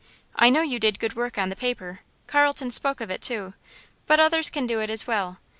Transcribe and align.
I 0.35 0.49
know 0.49 0.63
you 0.63 0.79
did 0.79 0.97
good 0.97 1.15
work 1.15 1.37
on 1.37 1.49
the 1.49 1.55
paper 1.55 1.99
Carlton 2.25 2.71
spoke 2.71 3.01
of 3.01 3.11
it, 3.11 3.21
too 3.21 3.53
but 4.07 4.19
others 4.19 4.49
can 4.49 4.65
do 4.65 4.79
it 4.81 4.89
as 4.89 5.05
well. 5.05 5.37